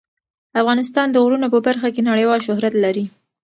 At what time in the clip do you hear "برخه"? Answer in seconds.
1.67-1.87